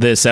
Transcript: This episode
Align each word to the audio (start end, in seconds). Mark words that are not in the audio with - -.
This 0.00 0.24
episode 0.24 0.28